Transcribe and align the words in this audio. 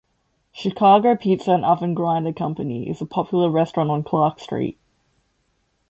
Chicago 0.51 1.15
Pizza 1.15 1.51
and 1.51 1.63
Oven 1.63 1.93
Grinder 1.93 2.33
Company 2.33 2.89
is 2.89 3.01
a 3.01 3.05
popular 3.05 3.51
restaurant 3.51 3.91
on 3.91 4.01
Clark 4.01 4.39
Street. 4.39 4.79